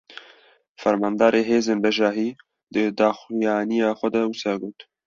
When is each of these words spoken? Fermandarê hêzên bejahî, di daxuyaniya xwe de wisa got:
Fermandarê 0.81 1.41
hêzên 1.49 1.79
bejahî, 1.83 2.29
di 2.73 2.83
daxuyaniya 2.97 3.89
xwe 3.99 4.09
de 4.13 4.21
wisa 4.31 4.53
got: 4.61 4.77